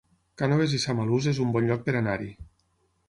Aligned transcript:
Cànoves 0.41 0.71
i 0.77 0.79
Samalús 0.85 1.27
es 1.33 1.43
un 1.45 1.53
bon 1.57 1.69
lloc 1.71 1.85
per 1.91 1.95
anar-hi 2.01 2.31